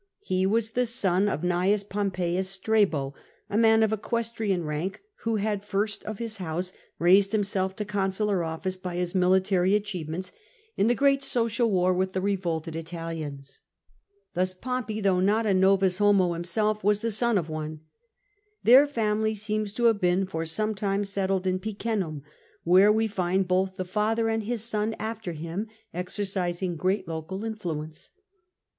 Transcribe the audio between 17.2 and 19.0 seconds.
of one. Their